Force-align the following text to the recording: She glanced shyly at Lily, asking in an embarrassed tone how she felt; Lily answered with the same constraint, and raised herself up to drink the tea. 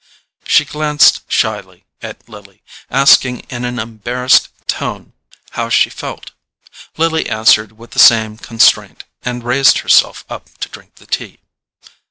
She 0.47 0.65
glanced 0.65 1.31
shyly 1.31 1.85
at 2.01 2.27
Lily, 2.27 2.63
asking 2.89 3.41
in 3.51 3.63
an 3.65 3.77
embarrassed 3.77 4.49
tone 4.65 5.13
how 5.51 5.69
she 5.69 5.91
felt; 5.91 6.31
Lily 6.97 7.29
answered 7.29 7.73
with 7.73 7.91
the 7.91 7.99
same 7.99 8.37
constraint, 8.39 9.03
and 9.21 9.43
raised 9.43 9.77
herself 9.85 10.25
up 10.27 10.57
to 10.57 10.69
drink 10.69 10.95
the 10.95 11.05
tea. 11.05 11.37